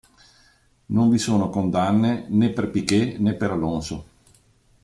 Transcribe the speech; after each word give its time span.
Non 0.87 1.09
vi 1.11 1.19
sono 1.19 1.51
condanne 1.51 2.25
né 2.29 2.49
per 2.49 2.71
Piquet 2.71 3.17
né 3.19 3.35
per 3.35 3.51
Alonso. 3.51 4.05